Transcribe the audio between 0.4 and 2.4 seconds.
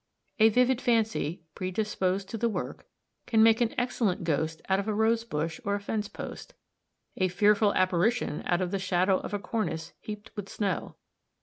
vivid fancy, predisposed to